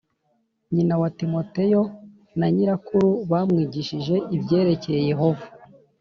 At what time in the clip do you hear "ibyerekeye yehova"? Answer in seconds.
4.35-5.45